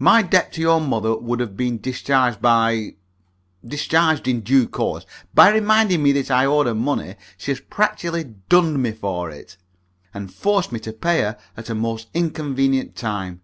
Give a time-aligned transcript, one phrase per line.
[0.00, 2.96] My debt to your mother would have been discharged by
[3.64, 5.06] discharged in due course.
[5.34, 9.56] By reminding me that I owed her money, she has practically dunned me for it,
[10.12, 13.40] and forced me to pay her at a most inconvenient time.